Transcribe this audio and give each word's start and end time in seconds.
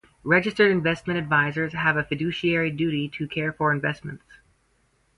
Registered 0.23 0.71
investment 0.71 1.19
advisors 1.19 1.73
have 1.73 1.95
a 1.95 2.03
fiduciary 2.03 2.71
duty 2.71 3.07
to 3.09 3.27
care 3.27 3.53
for 3.53 3.71
investments. 3.71 4.25